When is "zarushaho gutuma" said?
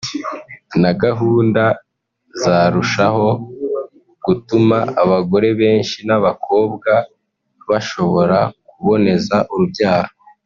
2.41-4.77